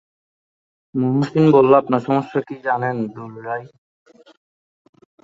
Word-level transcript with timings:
মহসিন 0.95 1.45
বলল, 1.55 1.71
আপনার 1.73 2.01
সমস্যা 2.07 2.39
কি 2.47 2.55
জানেন 2.63 2.95
দুলড়াই? 3.15 3.63